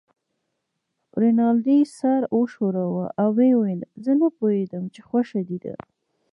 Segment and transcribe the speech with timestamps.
[1.21, 5.75] رینالډي سر و ښوراوه او ویې ویل: زه نه پوهېدم چې خوښه دې ده.